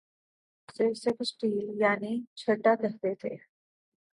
[0.69, 3.35] اور اسے سیکستیلیس یعنی چھٹا کہتے تھے